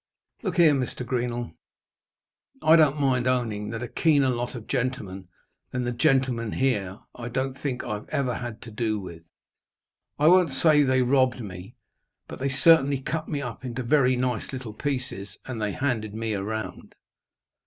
Look 0.41 0.55
here, 0.57 0.73
Mr. 0.73 1.05
Greenall, 1.05 1.53
I 2.63 2.75
don't 2.75 2.99
mind 2.99 3.27
owning 3.27 3.69
that 3.69 3.83
a 3.83 3.87
keener 3.87 4.29
lot 4.29 4.55
of 4.55 4.65
gentlemen 4.65 5.27
than 5.69 5.83
the 5.83 5.91
gentlemen 5.91 6.53
here 6.53 7.01
I 7.13 7.29
don't 7.29 7.53
think 7.55 7.83
I 7.83 8.01
ever 8.09 8.33
had 8.33 8.63
to 8.63 8.71
do 8.71 8.99
with. 8.99 9.29
I 10.17 10.25
won't 10.25 10.49
say 10.53 10.81
they 10.81 11.03
robbed 11.03 11.41
me, 11.43 11.75
but 12.27 12.39
they 12.39 12.49
certainly 12.49 12.99
cut 12.99 13.29
me 13.29 13.43
up 13.43 13.63
into 13.63 13.83
very 13.83 14.15
nice 14.15 14.51
little 14.51 14.73
pieces, 14.73 15.37
and 15.45 15.61
they 15.61 15.73
handed 15.73 16.15
me 16.15 16.33
round. 16.33 16.95